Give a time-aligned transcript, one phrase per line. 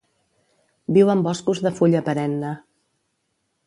[0.97, 2.59] Viu en boscos de fulla perenne.